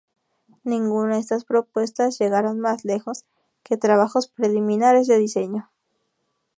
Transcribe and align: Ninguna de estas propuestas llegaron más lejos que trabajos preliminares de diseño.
Ninguna 0.63 1.13
de 1.13 1.19
estas 1.21 1.45
propuestas 1.45 2.17
llegaron 2.17 2.59
más 2.59 2.85
lejos 2.85 3.23
que 3.61 3.77
trabajos 3.77 4.27
preliminares 4.27 5.05
de 5.05 5.19
diseño. 5.19 5.69